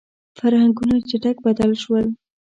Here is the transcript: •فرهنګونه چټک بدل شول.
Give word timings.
•فرهنګونه 0.37 0.95
چټک 1.09 1.37
بدل 1.45 1.71
شول. 1.83 2.05